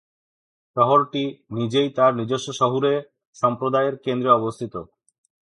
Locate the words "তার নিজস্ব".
1.97-2.47